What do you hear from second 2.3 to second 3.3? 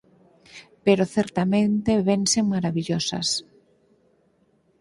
marabillosas».